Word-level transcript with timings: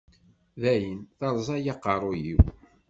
Dayen, 0.61 0.99
terẓa-yi 1.17 1.69
aqerru-iw. 1.73 2.39